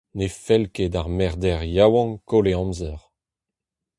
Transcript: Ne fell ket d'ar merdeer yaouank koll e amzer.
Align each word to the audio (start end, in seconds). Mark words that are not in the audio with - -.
Ne 0.17 0.27
fell 0.45 0.65
ket 0.73 0.89
d'ar 0.93 1.07
merdeer 1.17 1.61
yaouank 1.75 2.19
koll 2.29 2.49
e 2.51 2.53
amzer. 2.61 2.99